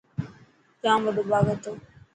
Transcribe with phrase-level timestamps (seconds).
[0.81, 1.71] ڄام وڏو باغ هتو.